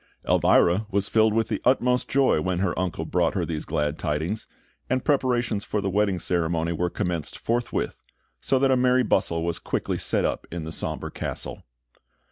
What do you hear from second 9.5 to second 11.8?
quickly set up in the sombre castle.